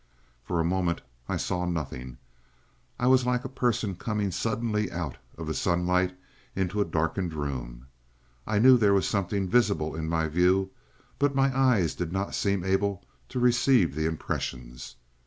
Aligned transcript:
For 0.43 0.59
a 0.59 0.63
moment 0.65 1.03
I 1.29 1.37
saw 1.37 1.67
nothing. 1.67 2.17
I 2.99 3.05
was 3.05 3.23
like 3.23 3.45
a 3.45 3.47
person 3.47 3.95
coming 3.95 4.31
suddenly 4.31 4.91
out 4.91 5.17
of 5.37 5.45
the 5.45 5.53
sunlight 5.53 6.17
into 6.55 6.81
a 6.81 6.85
darkened 6.85 7.33
room. 7.35 7.85
I 8.47 8.57
knew 8.57 8.79
there 8.79 8.95
was 8.95 9.07
something 9.07 9.47
visible 9.47 9.95
in 9.95 10.09
my 10.09 10.27
view, 10.27 10.71
but 11.19 11.35
my 11.35 11.55
eyes 11.55 11.93
did 11.93 12.11
not 12.11 12.33
seem 12.33 12.63
able 12.63 13.05
to 13.29 13.39
receive 13.39 13.93
the 13.93 14.07
impressions. 14.07 14.95